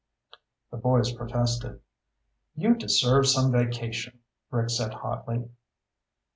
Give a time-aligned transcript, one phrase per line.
[0.71, 1.79] The boys protested.
[2.55, 4.17] "You deserve some vacation,"
[4.49, 5.47] Rick said hotly.